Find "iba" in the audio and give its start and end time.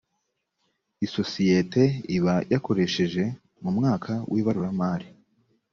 2.17-2.35